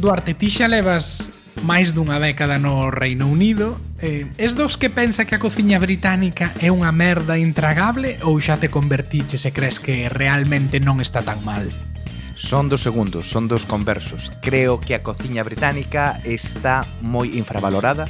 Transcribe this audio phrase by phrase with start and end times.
[0.00, 1.28] Duarte, ti xa levas
[1.60, 3.76] máis dunha década no Reino Unido.
[4.00, 8.56] Eh, es dos que pensa que a cociña británica é unha merda intragable ou xa
[8.56, 11.68] te convertiches e crees que realmente non está tan mal?
[12.32, 14.32] Son dos segundos, son dos conversos.
[14.40, 18.08] Creo que a cociña británica está moi infravalorada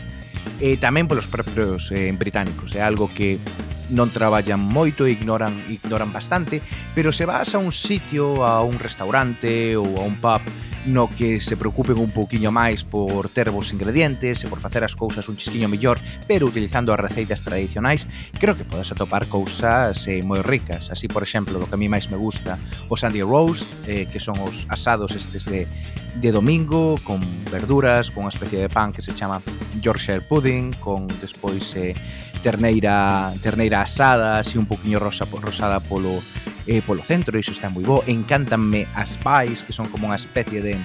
[0.63, 2.79] e tamén polos propios eh, británicos.
[2.79, 3.43] É algo que
[3.91, 6.63] non traballan moito e ignoran ignoran bastante,
[6.95, 11.41] pero se vas a un sitio, a un restaurante ou a un pub no que
[11.41, 15.37] se preocupen un pouquiño máis por ter vos ingredientes e por facer as cousas un
[15.37, 18.09] chisquiño mellor, pero utilizando as receitas tradicionais,
[18.41, 20.89] creo que podes atopar cousas eh, moi ricas.
[20.89, 22.57] Así, por exemplo, lo que a mí máis me gusta,
[22.89, 25.69] o Sandy Roast, eh, que son os asados estes de,
[26.17, 27.21] de domingo, con
[27.53, 29.45] verduras, con unha especie de pan que se chama
[29.85, 31.93] Yorkshire Pudding, con despois eh,
[32.41, 36.25] terneira terneira asada, así un poquinho rosa, rosada polo
[36.71, 38.07] eh, polo centro, iso está moi bo.
[38.07, 40.79] Encántanme as pies, que son como unha especie de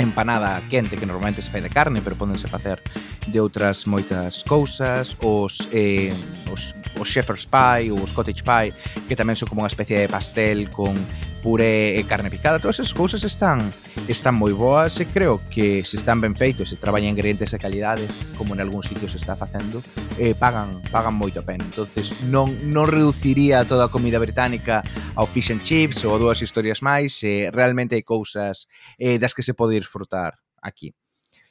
[0.00, 2.80] empanada quente que normalmente se fai de carne, pero pódense facer
[3.28, 6.08] de outras moitas cousas, os eh,
[6.48, 8.72] os os shepherd's pie ou os cottage pie,
[9.12, 10.96] que tamén son como unha especie de pastel con
[11.42, 13.72] puré e carne picada, todas esas cousas están
[14.06, 18.04] están moi boas e creo que se están ben feitos, se traballan ingredientes de calidade,
[18.36, 19.82] como en algún sitio se está facendo,
[20.20, 21.64] eh, pagan pagan moito a pena.
[21.64, 24.84] Entonces non non reduciría toda a comida británica
[25.16, 28.68] ao fish and chips ou a dúas historias máis, eh, realmente hai cousas
[29.00, 30.92] eh, das que se pode disfrutar aquí.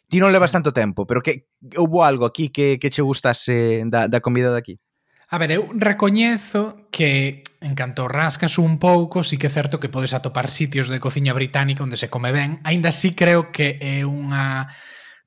[0.10, 4.10] Ti non levas tanto tempo, pero que houbo algo aquí que, que che gustase da,
[4.10, 4.82] da comida daqui?
[5.30, 9.91] A ver, eu recoñezo que en canto rascas un pouco, sí que é certo que
[9.91, 14.07] podes atopar sitios de cociña británica onde se come ben, aínda así creo que é
[14.07, 14.71] unha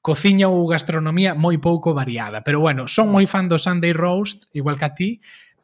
[0.03, 4.81] cociña ou gastronomía moi pouco variada, pero bueno, son moi fan do Sunday Roast, igual
[4.81, 5.11] que a ti,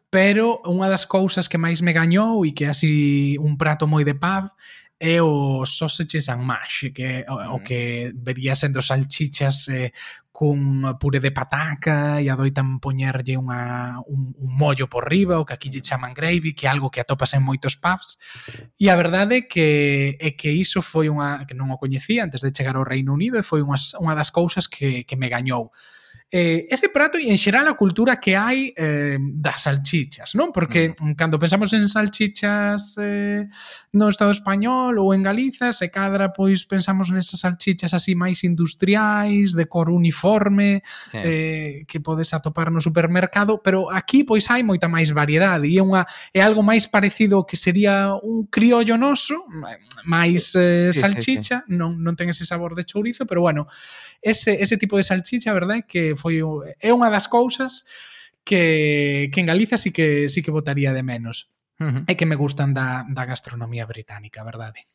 [0.08, 4.16] pero unha das cousas que máis me gañou e que así un prato moi de
[4.16, 4.52] pub
[5.00, 9.92] é o sausages and mash, que é o, o que vería sendo salchichas eh,
[10.38, 15.54] cun puré de pataca e adoitan poñerlle unha, un, un mollo por riba, o que
[15.54, 18.22] aquí lle chaman gravy, que é algo que atopas en moitos pubs.
[18.78, 22.42] E a verdade é que é que iso foi unha que non o coñecía antes
[22.42, 25.74] de chegar ao Reino Unido e foi unha, unha das cousas que, que me gañou.
[26.30, 30.52] Eh, ese prato e en xeral a cultura que hai eh, das salchichas, non?
[30.52, 31.16] Porque mm.
[31.16, 33.48] cando pensamos en salchichas eh,
[33.96, 39.56] no Estado español ou en Galiza, se cadra pois pensamos nesas salchichas así máis industriais,
[39.56, 41.16] de cor uniforme, sí.
[41.16, 45.84] eh, que podes atopar no supermercado, pero aquí pois hai moita máis variedade e é
[45.84, 46.04] unha
[46.36, 49.48] é algo máis parecido que sería un criollo noso,
[50.04, 51.80] máis eh, salchicha, sí, sí, sí.
[51.80, 53.64] non non ten ese sabor de chourizo, pero bueno,
[54.20, 56.42] ese ese tipo de salchicha, verdade, que foi
[56.82, 57.86] é unha das cousas
[58.42, 62.02] que, que en Galicia sí que, sí que votaría de menos uh -huh.
[62.10, 64.90] e que me gustan da, da gastronomía británica, verdade?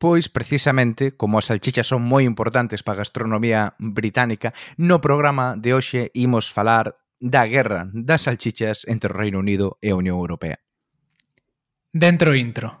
[0.00, 5.76] Pois, precisamente, como as salchichas son moi importantes para a gastronomía británica, no programa de
[5.76, 10.56] hoxe imos falar da guerra das salchichas entre o Reino Unido e a Unión Europea.
[11.92, 12.80] Dentro intro.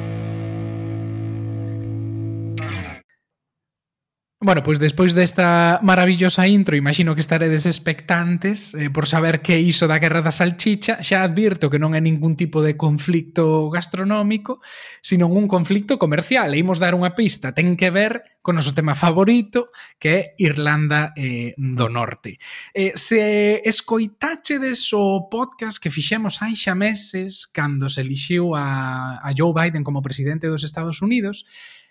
[4.43, 9.85] Bueno, pois despois desta maravillosa intro, imagino que estaredes expectantes eh, por saber que iso
[9.85, 10.97] da Guerra da Salchicha.
[11.05, 14.57] Xa advirto que non é ningún tipo de conflicto gastronómico,
[14.97, 16.57] sino un conflicto comercial.
[16.57, 19.69] E imos dar unha pista, ten que ver con noso tema favorito,
[20.01, 22.41] que é Irlanda eh, do Norte.
[22.73, 29.29] Eh, se escoitachedes o podcast que fixemos hai xa meses cando se elixiu a, a
[29.37, 31.45] Joe Biden como presidente dos Estados Unidos,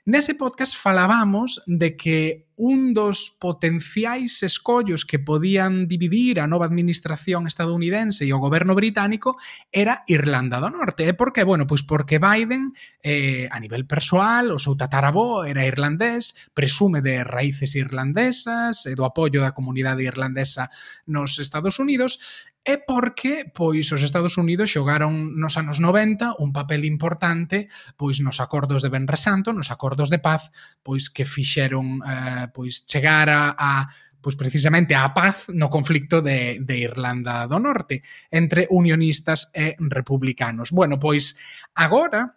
[0.06, 7.48] Nese podcast falábamos de que un dos potenciais escollos que podían dividir a nova administración
[7.48, 9.40] estadounidense e o goberno británico
[9.72, 11.08] era Irlanda do Norte.
[11.08, 11.40] E por que?
[11.40, 17.24] Bueno, pois porque Biden, eh, a nivel persoal, o seu tatarabó era irlandés, presume de
[17.24, 20.68] raíces irlandesas e do apoio da comunidade irlandesa
[21.08, 22.20] nos Estados Unidos,
[22.60, 28.36] É porque pois os Estados Unidos xogaron nos anos 90 un papel importante pois nos
[28.36, 30.52] acordos de Benre Santo, nos acordos de paz,
[30.84, 33.88] pois que fixeron eh, pois chegar a, a
[34.20, 40.70] pois precisamente a paz no conflicto de, de Irlanda do Norte entre unionistas e republicanos.
[40.70, 41.40] Bueno, pois
[41.74, 42.36] agora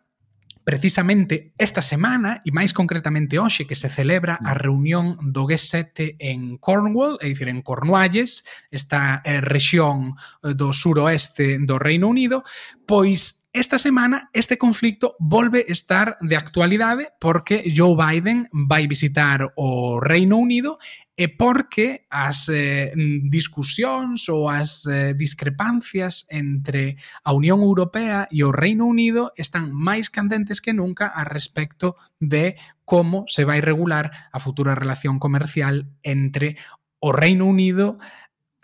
[0.64, 6.56] precisamente esta semana e máis concretamente hoxe que se celebra a reunión do G7 en
[6.56, 12.48] Cornwall, é dicir, en Cornualles, esta eh, rexión eh, do suroeste do Reino Unido,
[12.88, 20.00] pois Esta semana este conflicto volve estar de actualidade porque Joe Biden vai visitar o
[20.00, 20.80] Reino Unido
[21.14, 22.90] e porque as eh,
[23.30, 30.10] discusións ou as eh, discrepancias entre a Unión Europea e o Reino Unido están máis
[30.10, 32.58] candentes que nunca a respecto de
[32.90, 36.58] como se vai regular a futura relación comercial entre
[36.98, 38.02] o Reino Unido,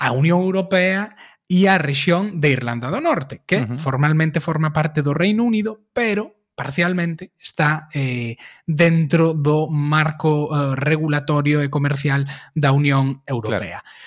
[0.02, 1.14] a Unión Europea
[1.50, 3.78] e a rexión de Irlanda do Norte, que uh -huh.
[3.82, 8.38] formalmente forma parte do Reino Unido, pero parcialmente está eh,
[8.68, 13.82] dentro do marco eh, regulatorio e comercial da Unión Europea.
[13.82, 13.98] Claro.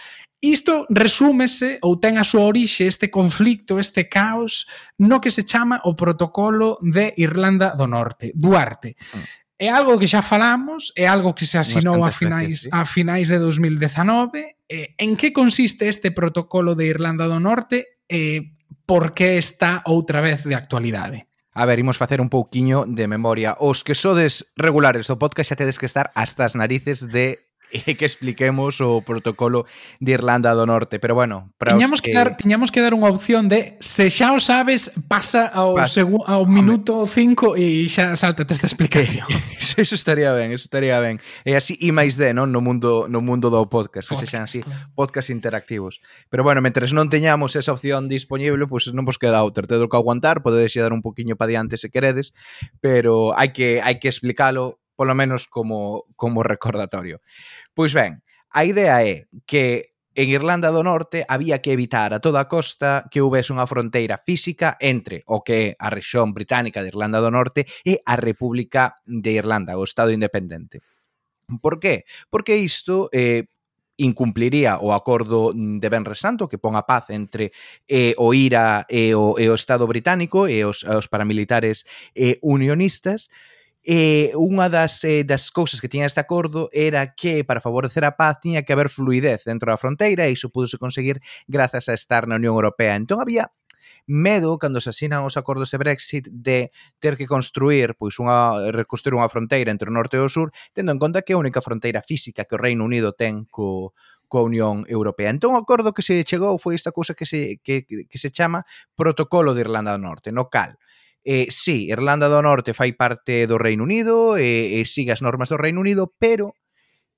[0.42, 4.66] Isto resúmese ou ten a súa orixe este conflicto, este caos,
[4.98, 8.98] no que se chama o protocolo de Irlanda do Norte, Duarte.
[8.98, 12.68] Mm é algo que xa falamos, é algo que se asinou a finais sí.
[12.74, 14.58] a finais de 2019.
[14.66, 18.40] Eh, en que consiste este protocolo de Irlanda do Norte e eh,
[18.82, 21.30] por que está outra vez de actualidade?
[21.54, 23.54] A ver, imos facer un pouquiño de memoria.
[23.62, 27.38] Os que sodes regulares do podcast xa tedes que estar hasta as narices de
[27.72, 29.64] e que expliquemos o protocolo
[29.98, 31.00] de Irlanda do Norte.
[31.00, 34.36] Pero bueno, para tiñamos que, que dar, tiñamos que dar unha opción de se xa
[34.36, 39.24] o sabes, pasa ao, pasa, segu, ao minuto 5 e xa saltate esta explicación.
[39.58, 41.16] eso, eso estaría ben, eso estaría ben.
[41.48, 44.44] E así e máis de, non, no mundo no mundo do podcast, que podcast.
[44.44, 44.60] así
[44.92, 46.04] podcast interactivos.
[46.28, 49.88] Pero bueno, mentres non teñamos esa opción disponible, pois pues non vos queda outra, tedo
[49.88, 52.36] que aguantar, podedes dar un poquiño pa diante se queredes,
[52.84, 57.20] pero hai que hai que explicalo polo menos como como recordatorio.
[57.74, 58.20] Pois ben,
[58.52, 63.24] a idea é que en Irlanda do Norte había que evitar a toda costa que
[63.24, 67.64] houvese unha fronteira física entre o que é a rexión británica de Irlanda do Norte
[67.80, 70.84] e a República de Irlanda, o Estado Independente.
[71.64, 72.04] Por qué?
[72.28, 73.48] Porque isto eh,
[73.96, 77.56] incumpliría o acordo de Benres Santo que pon a paz entre
[77.88, 83.32] eh, o IRA e o, e o Estado británico e os, os paramilitares eh, unionistas,
[83.82, 88.14] E unha das, eh, das cousas que tiña este acordo era que para favorecer a
[88.14, 91.19] paz tiña que haber fluidez dentro da fronteira e iso pudose conseguir
[91.50, 92.94] grazas a estar na Unión Europea.
[92.94, 93.50] Entón había
[94.06, 96.70] medo cando se asinan os acordos de Brexit de
[97.02, 100.94] ter que construir pois unha reconstruir unha fronteira entre o norte e o sur, tendo
[100.94, 103.94] en conta que é a única fronteira física que o Reino Unido ten co
[104.31, 105.29] coa Unión Europea.
[105.29, 108.62] Entón o acordo que se chegou foi esta cousa que se que, que se chama
[108.94, 110.79] Protocolo de Irlanda do Norte, no cal
[111.24, 115.22] Eh, sí, Irlanda do Norte fai parte do Reino Unido e, eh, e sigue as
[115.22, 116.54] normas do Reino Unido, pero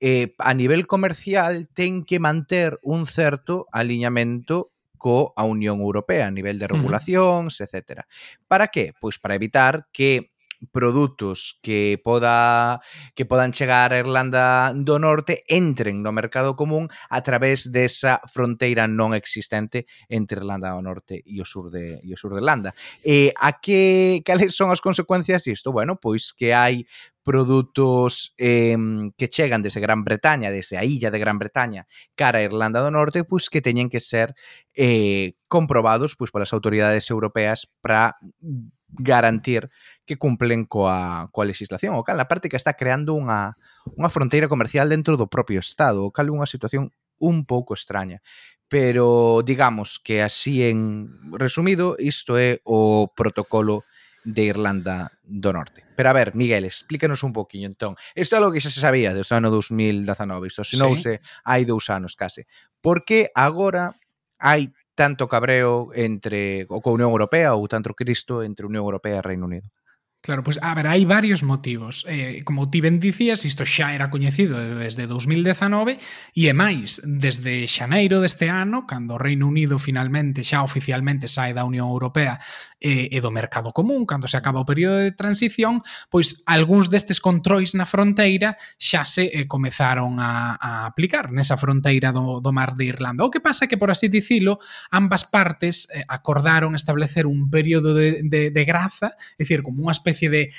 [0.00, 6.34] eh, a nivel comercial ten que manter un certo aliñamento co a Unión Europea a
[6.34, 7.68] nivel de regulacións, uh -huh.
[7.68, 8.04] etc.
[8.48, 8.92] Para que?
[9.00, 10.33] Pois para evitar que
[10.72, 12.80] produtos que poda
[13.14, 18.86] que podan chegar a Irlanda do Norte entren no mercado común a través desa fronteira
[18.86, 22.70] non existente entre Irlanda do Norte e o sur de e o sur de Irlanda.
[23.04, 25.72] E a que cales son as consecuencias disto?
[25.74, 26.86] Bueno, pois que hai
[27.24, 28.76] produtos eh,
[29.16, 32.92] que chegan desde Gran Bretaña, desde a illa de Gran Bretaña, cara a Irlanda do
[32.92, 34.36] Norte, pois que teñen que ser
[34.76, 38.20] eh, comprobados pois polas autoridades europeas para
[38.98, 39.70] garantir
[40.04, 43.56] que cumplen coa, coa legislación, o cal parte que está creando unha,
[43.96, 48.20] unha fronteira comercial dentro do propio Estado, o cal unha situación un pouco extraña.
[48.68, 53.84] Pero digamos que así en resumido, isto é o protocolo
[54.24, 55.84] de Irlanda do Norte.
[55.96, 57.94] Pero a ver, Miguel, explícanos un poquinho entón.
[58.16, 61.24] Isto é algo que xa se sabía desde o ano 2019, isto asinouse sí.
[61.44, 62.48] hai dous anos case.
[62.80, 63.94] Por que agora
[64.40, 69.26] hai tanto cabreo entre o co Unión Europea ou tanto Cristo entre Unión Europea e
[69.28, 69.68] Reino Unido?
[70.24, 72.08] Claro, pois pues, a ver, hai varios motivos.
[72.08, 76.00] Eh, como ti ben dicías, isto xa era coñecido desde 2019
[76.32, 81.52] e é máis, desde xaneiro deste ano, cando o Reino Unido finalmente xa oficialmente sae
[81.52, 82.40] da Unión Europea
[82.80, 87.20] eh, e do mercado común, cando se acaba o período de transición, pois algúns destes
[87.20, 92.80] controis na fronteira xa se eh, comezaron a, a aplicar nesa fronteira do, do mar
[92.80, 93.28] de Irlanda.
[93.28, 94.56] O que pasa é que, por así dicilo,
[94.88, 99.92] ambas partes eh, acordaron establecer un período de, de, de graza, é dicir, como unha
[99.92, 100.52] especie especie de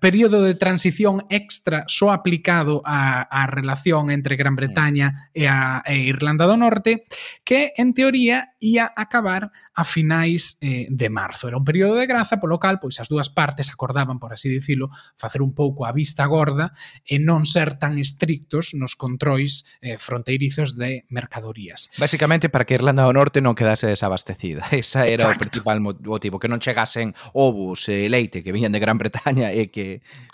[0.00, 4.60] período de transición extra só aplicado á, á relación entre Gran mm.
[4.60, 7.06] Bretaña e a e Irlanda do Norte,
[7.44, 11.48] que en teoría ia acabar a finais eh, de marzo.
[11.48, 14.90] Era un período de graza, polo cal, pois as dúas partes acordaban, por así dicilo,
[15.16, 16.74] facer un pouco a vista gorda
[17.06, 21.90] e non ser tan estrictos nos controis eh, fronteirizos de mercadorías.
[21.98, 24.66] Básicamente para que Irlanda do Norte non quedase desabastecida.
[24.74, 25.38] Esa era Exacto.
[25.38, 29.54] o principal motivo, que non chegasen ovos, e eh, leite que viñan de Gran Bretaña
[29.58, 29.86] e que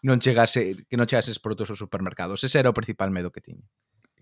[0.04, 2.44] non chegase que non chegases produtos aos supermercados.
[2.44, 3.64] Ese era o principal medo que tiña.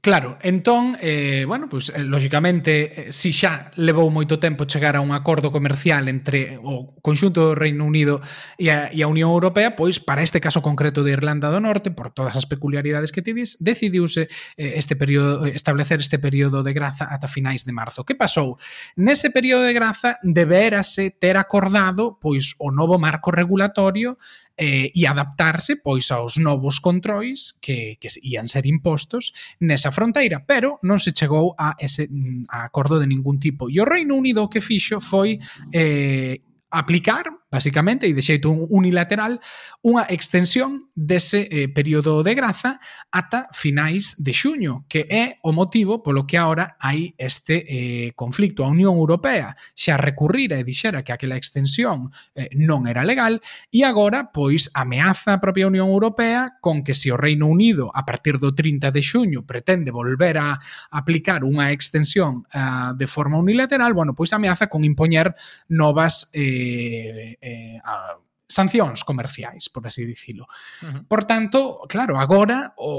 [0.05, 5.01] Claro, entón, eh, bueno, pois, eh, lóxicamente, eh, si xa levou moito tempo chegar a
[5.01, 8.19] un acordo comercial entre o conxunto do Reino Unido
[8.59, 11.95] e a, e a Unión Europea, pois para este caso concreto de Irlanda do Norte,
[11.95, 14.27] por todas as peculiaridades que ti dis, decidiuse
[14.59, 18.03] eh, este período, establecer este período de graza ata finais de marzo.
[18.03, 18.59] Que pasou?
[18.99, 24.19] Nese período de graza deberase ter acordado pois o novo marco regulatorio
[24.59, 29.31] eh, e adaptarse pois aos novos controis que, que ian ser impostos
[29.63, 33.69] nesa fronteira, pero non se chegou a ese mm, a acordo de ningún tipo.
[33.69, 35.39] E o Reino Unido o que fixo foi
[35.71, 36.41] eh,
[36.73, 39.37] aplicar basicamente, e de xeito unilateral,
[39.85, 42.81] unha extensión dese eh, período de graza
[43.13, 48.65] ata finais de xuño, que é o motivo polo que agora hai este eh, conflicto.
[48.65, 53.85] A Unión Europea xa recurrira e dixera que aquela extensión eh, non era legal e
[53.85, 58.41] agora, pois, ameaza a propia Unión Europea con que se o Reino Unido, a partir
[58.41, 60.57] do 30 de xuño, pretende volver a
[60.89, 65.37] aplicar unha extensión eh, de forma unilateral, bueno, pois ameaza con impoñer
[65.69, 68.17] novas eh, eh, a
[68.53, 70.45] sancións comerciais, por así dicilo.
[70.45, 71.03] Uh -huh.
[71.09, 72.93] Por tanto, claro, agora o,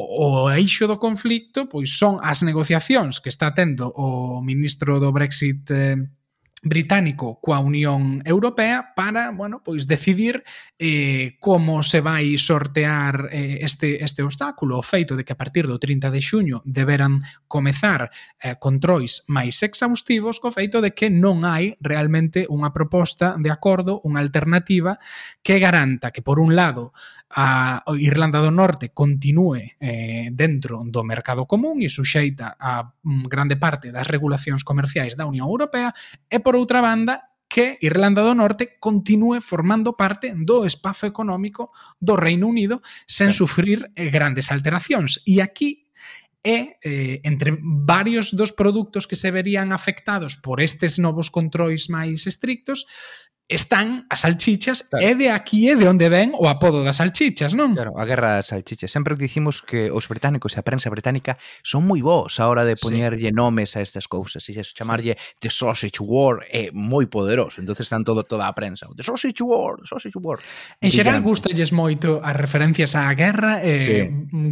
[0.43, 5.69] o eixo do conflicto pois son as negociacións que está tendo o ministro do Brexit
[5.69, 5.97] eh,
[6.63, 10.43] británico coa Unión Europea para, bueno, pois decidir
[10.79, 15.67] eh, como se vai sortear eh, este, este obstáculo, o feito de que a partir
[15.67, 17.19] do 30 de xuño deberán
[17.51, 23.51] comezar eh, controis máis exhaustivos co feito de que non hai realmente unha proposta de
[23.51, 24.95] acordo, unha alternativa
[25.43, 26.95] que garanta que, por un lado,
[27.35, 33.57] a Irlanda do Norte continúe eh, dentro do mercado común e suxeita a mm, grande
[33.57, 35.89] parte das regulacións comerciais da Unión Europea
[36.29, 41.73] e, por por outra banda, que Irlanda do Norte continúe formando parte do espazo económico
[41.97, 45.25] do Reino Unido sen sufrir eh, grandes alteracións.
[45.25, 45.89] E aquí
[46.45, 52.29] é eh, entre varios dos produtos que se verían afectados por estes novos controis máis
[52.29, 52.85] estrictos
[53.51, 55.03] están as salchichas claro.
[55.03, 57.75] e de aquí é de onde ven o apodo das salchichas, non?
[57.75, 58.87] Claro, a guerra das salchichas.
[58.87, 62.79] Sempre dicimos que os británicos e a prensa británica son moi bons a hora de
[62.79, 63.35] poñerlle sí.
[63.35, 64.47] nomes a estas cousas.
[64.47, 65.43] E chamarlle sí.
[65.43, 67.59] The Sausage War é moi poderoso.
[67.59, 68.87] entonces están todo, toda a prensa.
[68.95, 70.39] The Sausage War, The Sausage War.
[70.79, 73.95] En xeral gustalles moito as referencias á guerra e sí.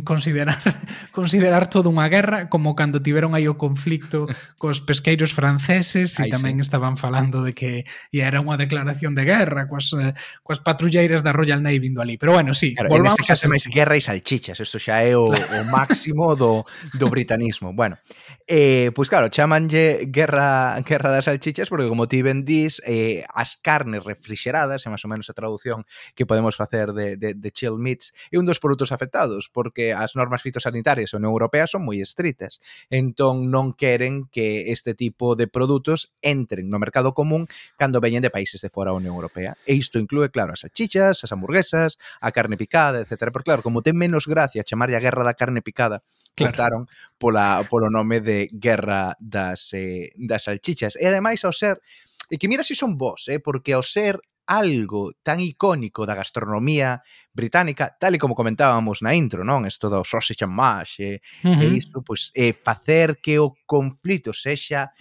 [0.03, 0.59] considerar
[1.15, 4.27] considerar todo unha guerra como cando tiveron aí o conflicto
[4.59, 6.67] cos pesqueiros franceses e tamén sí.
[6.67, 11.31] estaban falando de que era unha declaración declaración de guerra coas, eh, coas patrulleiras da
[11.31, 12.17] Royal Navy vindo ali.
[12.17, 15.13] Pero bueno, sí, claro, volvamos en este caso máis guerra e salchichas, isto xa é
[15.13, 16.65] o, o máximo do,
[16.97, 17.73] do britanismo.
[17.73, 18.01] Bueno,
[18.49, 23.23] eh, pois pues claro, chamanlle guerra, guerra das salchichas porque como ti ben dis, eh,
[23.29, 25.85] as carnes refrigeradas, é máis ou menos a traducción
[26.17, 30.17] que podemos facer de, de, de chill meats, é un dos produtos afectados porque as
[30.17, 32.57] normas fitosanitarias da Unión Europea son moi estritas.
[32.89, 37.45] Entón non queren que este tipo de produtos entren no mercado común
[37.77, 39.59] cando veñen de países de fora a Unión Europea.
[39.67, 43.29] E isto inclúe, claro, as salchichas, as hamburguesas, a carne picada, etc.
[43.29, 46.01] Pero claro, como ten menos gracia chamarlle a guerra da carne picada,
[46.33, 46.51] claro.
[46.55, 46.81] optaron
[47.19, 50.95] pola, polo nome de guerra das, eh, das salchichas.
[50.95, 51.83] E, ademais, ao ser...
[52.31, 56.99] E que mira si son vos, eh, porque ao ser algo tan icónico da gastronomía
[57.31, 59.63] británica, tal e como comentábamos na intro, non?
[59.63, 61.71] Isto do sausage and mash, eh, e, uh -huh.
[61.71, 64.91] e isto, pois, pues, eh, facer que o conflito sexa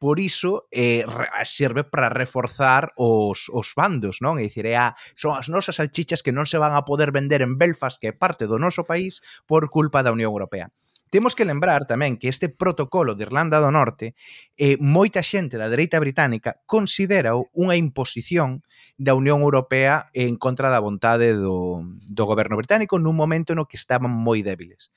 [0.00, 1.04] por iso eh,
[1.44, 4.40] serve para reforzar os, os bandos, non?
[4.40, 7.44] É dicir, é a, son as nosas salchichas que non se van a poder vender
[7.44, 10.72] en Belfast, que é parte do noso país, por culpa da Unión Europea.
[11.10, 14.16] Temos que lembrar tamén que este protocolo de Irlanda do Norte
[14.56, 18.64] eh, moita xente da dereita británica considera unha imposición
[18.96, 23.76] da Unión Europea en contra da vontade do, do goberno británico nun momento no que
[23.76, 24.94] estaban moi débiles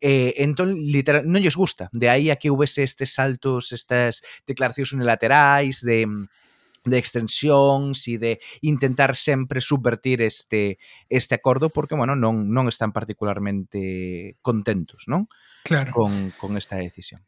[0.00, 1.88] eh, entón, literal, non lles gusta.
[1.92, 6.06] De aí a que houvese estes saltos, estas declaracións unilaterais de
[6.84, 10.76] de extensións e de intentar sempre subvertir este
[11.08, 15.24] este acordo porque bueno, non non están particularmente contentos, non?
[15.64, 15.96] Claro.
[15.96, 17.24] Con con esta decisión.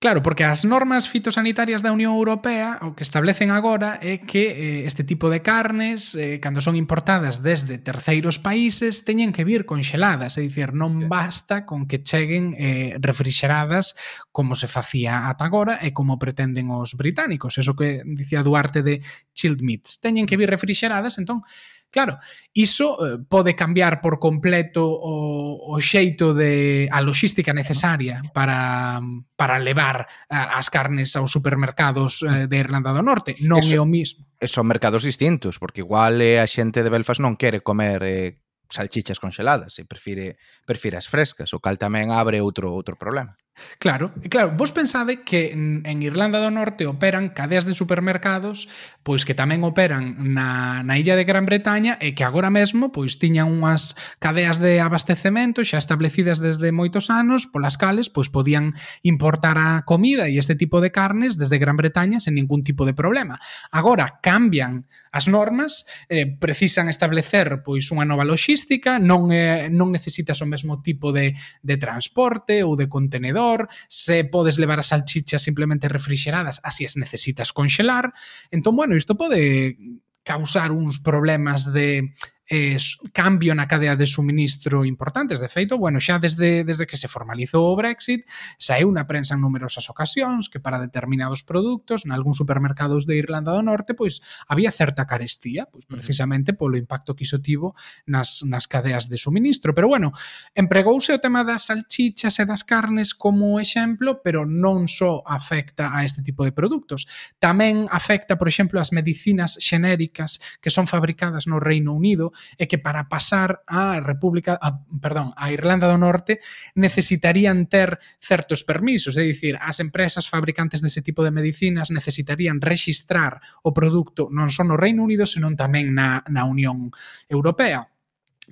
[0.00, 4.86] Claro, porque as normas fitosanitarias da Unión Europea o que establecen agora é que eh,
[4.86, 10.38] este tipo de carnes, eh, cando son importadas desde terceiros países, teñen que vir conxeladas,
[10.38, 13.98] é dicir, non basta con que cheguen eh, refrixeradas
[14.30, 19.02] como se facía ata agora e como pretenden os británicos, eso que dicía Duarte de
[19.34, 19.98] chilled meats.
[19.98, 21.42] Teñen que vir refrixeradas, entón,
[21.90, 22.20] Claro,
[22.52, 29.00] iso eh, pode cambiar por completo o, o xeito de a logística necesaria para,
[29.36, 33.40] para levar a, as carnes aos supermercados eh, de Irlanda do Norte.
[33.40, 34.28] Non eso, é o mismo.
[34.44, 38.36] Son mercados distintos, porque igual eh, a xente de Belfast non quere comer eh,
[38.68, 40.36] salchichas conxeladas e prefire,
[40.68, 43.40] prefire as frescas, o cal tamén abre outro outro problema.
[43.78, 48.68] Claro, claro, vos pensade que en Irlanda do Norte operan cadeas de supermercados
[49.06, 53.16] pois que tamén operan na, na illa de Gran Bretaña e que agora mesmo pois
[53.16, 59.56] tiñan unhas cadeas de abastecemento xa establecidas desde moitos anos polas cales pois podían importar
[59.56, 63.40] a comida e este tipo de carnes desde Gran Bretaña sen ningún tipo de problema.
[63.72, 70.44] Agora cambian as normas, eh, precisan establecer pois unha nova logística, non eh, non necesitas
[70.44, 71.32] o mesmo tipo de
[71.64, 73.47] de transporte ou de contenedor
[73.88, 78.12] se podes levar as salchichas simplemente refrixeradas, así as necesitas conxelar.
[78.50, 79.76] Entón, bueno, isto pode
[80.24, 82.12] causar uns problemas de
[82.48, 82.78] eh,
[83.12, 85.40] cambio na cadea de suministro importantes.
[85.40, 88.24] De feito, bueno, xa desde, desde que se formalizou o Brexit,
[88.56, 93.52] saiu na prensa en numerosas ocasións que para determinados produtos, en algúns supermercados de Irlanda
[93.52, 97.76] do Norte, pois había certa carestía, pois precisamente polo impacto que iso tivo
[98.08, 99.76] nas, nas cadeas de suministro.
[99.76, 100.16] Pero bueno,
[100.56, 106.00] empregouse o tema das salchichas e das carnes como exemplo, pero non só afecta a
[106.08, 107.04] este tipo de produtos.
[107.36, 112.78] Tamén afecta, por exemplo, as medicinas xenéricas que son fabricadas no Reino Unido é que
[112.78, 116.40] para pasar a República, a, perdón, a Irlanda do Norte
[116.74, 123.40] necesitarían ter certos permisos, é dicir, as empresas fabricantes dese tipo de medicinas necesitarían rexistrar
[123.62, 126.94] o produto non só no Reino Unido, senón tamén na, na Unión
[127.26, 127.97] Europea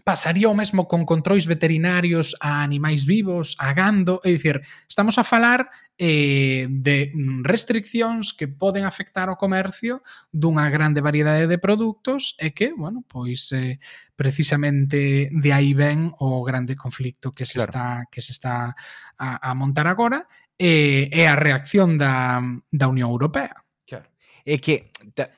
[0.05, 5.25] pasaría o mesmo con controis veterinarios a animais vivos, a gando, é dicir, estamos a
[5.25, 7.13] falar eh, de
[7.43, 13.51] restriccións que poden afectar o comercio dunha grande variedade de produtos e que, bueno, pois
[13.57, 13.81] eh,
[14.15, 17.71] precisamente de aí ven o grande conflicto que se claro.
[17.71, 18.77] está que se está
[19.17, 22.41] a, a montar agora e, e a reacción da,
[22.73, 23.65] da Unión Europea.
[23.85, 24.09] Claro.
[24.45, 25.33] É que ta,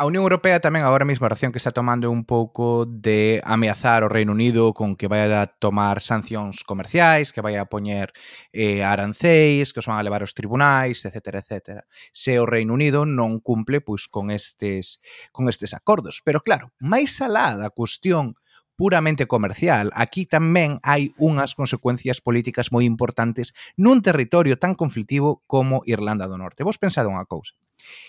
[0.00, 4.00] a Unión Europea tamén agora mesmo a reacción que está tomando un pouco de ameazar
[4.00, 8.16] o Reino Unido con que vai a tomar sancións comerciais, que vai a poñer
[8.56, 11.84] eh, aranceis, que os van a levar aos tribunais, etc, etc.
[12.16, 15.04] Se o Reino Unido non cumple pois con estes
[15.36, 18.40] con estes acordos, pero claro, máis alá da cuestión
[18.80, 19.92] puramente comercial.
[19.92, 26.40] Aquí tamén hai unhas consecuencias políticas moi importantes nun territorio tan conflictivo como Irlanda do
[26.40, 26.64] Norte.
[26.64, 27.52] Vos pensade unha cousa.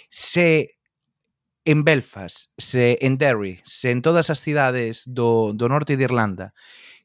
[0.07, 0.79] Se
[1.65, 6.53] en Belfast, se en Derry, se en todas as cidades do, do norte de Irlanda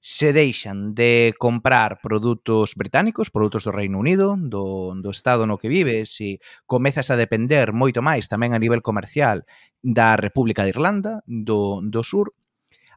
[0.01, 5.66] se deixan de comprar produtos británicos, produtos do Reino Unido, do, do estado no que
[5.66, 9.42] vives e comezas a depender moito máis tamén a nivel comercial
[9.83, 12.31] da República de Irlanda, do, do sur,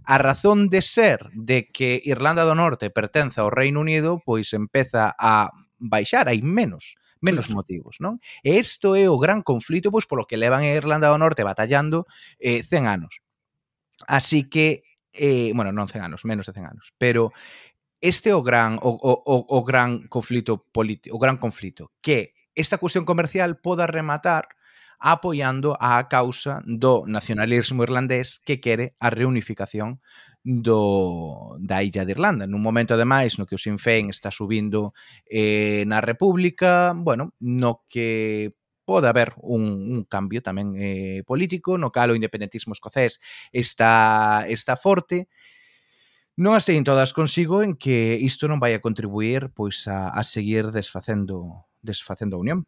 [0.06, 5.14] A razón de ser de que Irlanda do Norte pertenza ao Reino Unido, pois empeza
[5.18, 8.20] a baixar, hai menos menos motivos, non?
[8.44, 12.08] E isto é o gran conflito pois polo que levan a Irlanda do Norte batallando
[12.40, 13.22] eh, 100 anos.
[14.08, 17.36] Así que eh, bueno, non 100 anos, menos de 100 anos, pero
[18.00, 22.78] este é o gran o, o, o gran conflito político, o gran conflito que esta
[22.78, 24.48] cuestión comercial poda rematar
[25.00, 30.04] apoiando a causa do nacionalismo irlandés que quere a reunificación
[30.44, 32.46] do, da illa de Irlanda.
[32.48, 34.92] Nun momento, ademais, no que o Sinn Féin está subindo
[35.28, 41.92] eh, na República, bueno, no que pode haber un, un cambio tamén eh, político, no
[41.96, 43.24] cal o independentismo escocés
[43.56, 45.32] está, está forte,
[46.40, 50.24] Non as teñen todas consigo en que isto non vai a contribuir pois a, a
[50.24, 52.64] seguir desfacendo desfacendo a unión.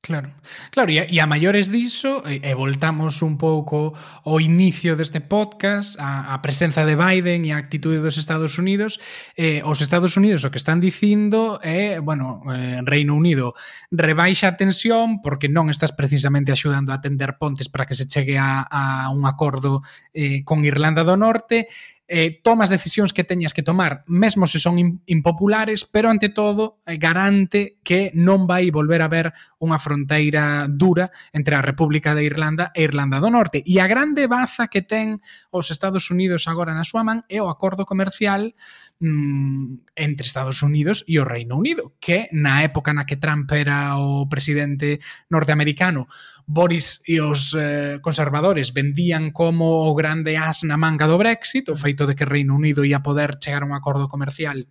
[0.00, 0.30] Claro,
[0.70, 5.18] claro, e a, e a maiores diso, e, e voltamos un pouco ao inicio deste
[5.18, 9.02] podcast, a, a presenza de Biden e a actitude dos Estados Unidos,
[9.34, 13.58] eh, os Estados Unidos o que están dicindo é, eh, bueno, eh, Reino Unido
[13.90, 18.38] rebaixa a tensión porque non estás precisamente axudando a tender pontes para que se chegue
[18.38, 19.82] a, a un acordo
[20.14, 21.66] eh, con Irlanda do Norte,
[22.08, 26.96] eh, tomas decisións que teñas que tomar, mesmo se son impopulares, pero ante todo eh,
[26.96, 32.72] garante que non vai volver a haber unha fronteira dura entre a República de Irlanda
[32.72, 33.60] e Irlanda do Norte.
[33.60, 35.20] E a grande baza que ten
[35.52, 38.56] os Estados Unidos agora na súa man é o acordo comercial
[39.00, 43.96] mm, entre Estados Unidos e o Reino Unido, que na época na que Trump era
[43.98, 46.08] o presidente norteamericano,
[46.46, 51.76] Boris e os eh, conservadores vendían como o grande as na manga do Brexit, o
[51.76, 54.64] feito de que Reino Unido ia poder chegar a un acordo comercial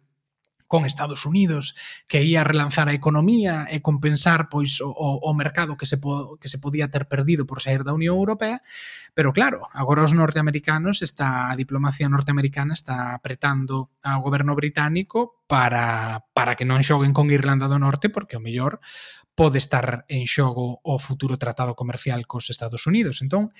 [0.68, 1.76] con Estados Unidos
[2.08, 6.52] que ía relanzar a economía e compensar pois o, o mercado que se, po, que
[6.52, 8.62] se podía ter perdido por sair da Unión Europea,
[9.16, 16.60] pero claro, agora os norteamericanos, esta diplomacia norteamericana está apretando ao goberno británico para, para
[16.60, 18.84] que non xoguen con Irlanda do Norte porque o mellor
[19.38, 23.22] pode estar en xogo o futuro tratado comercial cos Estados Unidos.
[23.22, 23.54] Entón,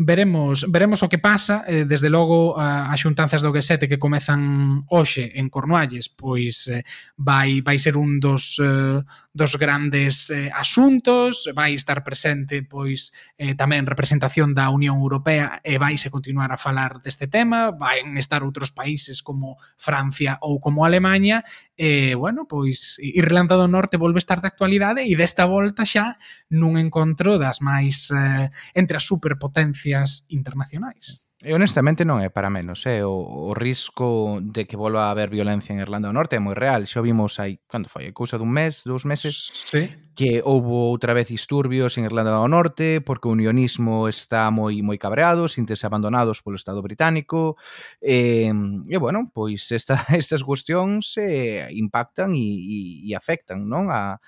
[0.00, 5.36] veremos veremos o que pasa, eh, desde logo as xuntanzas do G7 que comezan hoxe
[5.36, 6.80] en Cornualles, pois eh,
[7.20, 9.04] vai vai ser un dos eh,
[9.36, 15.76] dos grandes eh, asuntos, vai estar presente pois eh, tamén representación da Unión Europea e
[15.76, 20.88] vai se continuar a falar deste tema, vai estar outros países como Francia ou como
[20.88, 21.44] Alemanha,
[21.76, 26.16] e eh, bueno, pois Irlanda do Norte volve estar de actualidade e desta volta xa
[26.54, 31.28] nun encontro das máis eh, entre as superpotencias internacionais.
[31.38, 33.06] E honestamente non é para menos, é eh?
[33.06, 36.58] o, o risco de que volva a haber violencia en Irlanda do Norte é moi
[36.58, 36.82] real.
[36.82, 39.86] Xa vimos aí, cando foi, cousa dun mes, dous meses, sí.
[40.18, 44.98] que houbo outra vez disturbios en Irlanda do Norte porque o unionismo está moi moi
[44.98, 47.54] cabreado, sintese abandonados polo Estado británico.
[48.02, 48.50] E,
[48.90, 54.18] e bueno, pois esta, estas cuestións eh, impactan e, e, e afectan non a,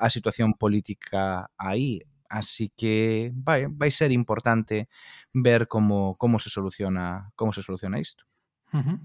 [0.00, 2.00] a situación política aí.
[2.28, 4.88] Así que vai, vai ser importante
[5.32, 8.24] ver como como se soluciona como se soluciona isto.
[8.72, 8.98] Uh -huh.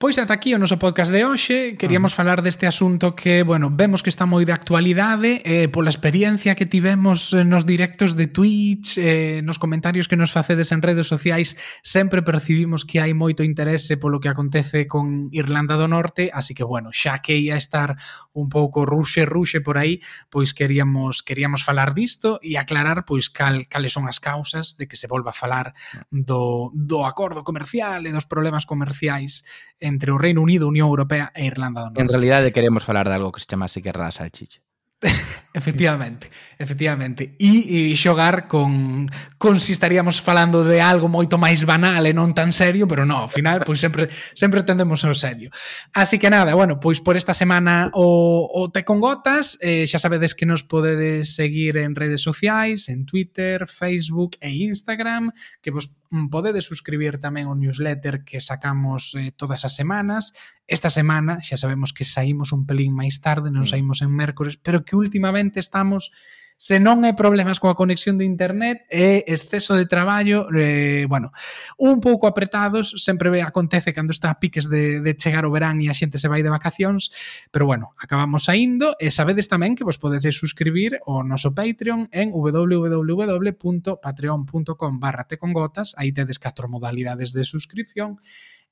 [0.00, 2.22] Pois ata aquí o noso podcast de hoxe, queríamos ah.
[2.22, 6.70] falar deste asunto que, bueno, vemos que está moi de actualidade, eh, pola experiencia que
[6.70, 11.58] tivemos eh, nos directos de Twitch, eh, nos comentarios que nos facedes en redes sociais,
[11.82, 16.62] sempre percibimos que hai moito interese polo que acontece con Irlanda do Norte, así que,
[16.62, 17.98] bueno, xa que ia estar
[18.38, 19.98] un pouco ruxe, ruxe por aí,
[20.30, 24.94] pois queríamos queríamos falar disto e aclarar pois cal, cales son as causas de que
[24.94, 26.06] se volva a falar ah.
[26.14, 29.42] do, do acordo comercial e dos problemas comerciais
[29.88, 32.04] entre o Reino Unido, Unión Europea e Irlanda do Norte.
[32.04, 34.60] En realidade queremos falar de algo que se chamase Guerra da Salchicha.
[35.54, 37.36] efectivamente, efectivamente.
[37.38, 39.06] E, e xogar con
[39.38, 43.62] consistaríamos falando de algo moito máis banal e non tan serio, pero non, ao final
[43.62, 45.54] pois sempre sempre tendemos ao serio.
[45.94, 50.02] Así que nada, bueno, pois por esta semana o, o Te con Gotas, eh, xa
[50.02, 55.30] sabedes que nos podedes seguir en redes sociais, en Twitter, Facebook e Instagram,
[55.62, 60.32] que vos Mm, podedes suscribir tamén o newsletter que sacamos eh, todas as semanas.
[60.64, 63.72] Esta semana xa sabemos que saímos un pelín máis tarde, non mm.
[63.76, 66.16] saímos en mércores, pero que últimamente estamos
[66.58, 71.30] se non é problemas coa conexión de internet, é exceso de traballo, eh, bueno,
[71.78, 75.86] un pouco apretados, sempre acontece cando está a piques de, de chegar o verán e
[75.86, 77.14] a xente se vai de vacacións,
[77.54, 82.34] pero bueno, acabamos saindo, e sabedes tamén que vos podedes suscribir o noso Patreon en
[82.34, 88.18] www.patreon.com barra tecongotas, aí tedes catro modalidades de suscripción,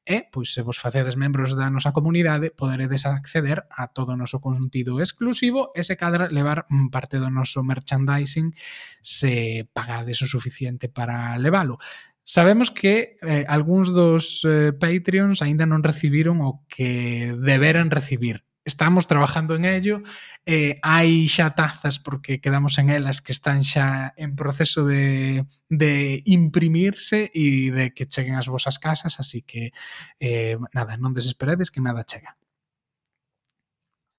[0.06, 4.38] e, pois, se vos facedes membros da nosa comunidade, poderedes acceder a todo o noso
[4.38, 8.54] contido exclusivo e se cadra levar parte do noso merchandising
[9.02, 11.82] se pagades o suficiente para leválo.
[12.22, 19.06] Sabemos que eh, algúns dos eh, Patreons aínda non recibiron o que deberan recibir estamos
[19.06, 20.02] trabajando en ello.
[20.44, 26.20] Eh, hai xa tazas porque quedamos en elas que están xa en proceso de, de
[26.26, 29.70] imprimirse e de que cheguen as vosas casas, así que
[30.20, 32.34] eh, nada, non desesperedes que nada chega.